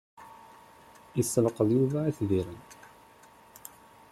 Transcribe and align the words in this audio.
Isselqeḍ 1.21 1.69
Yuba 1.77 1.99
itbiren. 2.09 2.61